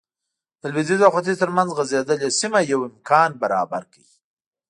د 0.61 0.63
لوېدیځ 0.73 1.01
او 1.05 1.11
ختیځ 1.15 1.37
ترمنځ 1.41 1.69
غځېدلې 1.77 2.29
سیمه 2.39 2.59
یو 2.71 2.79
امکان 2.89 3.29
برابر 3.41 3.83
کړ. 3.91 4.03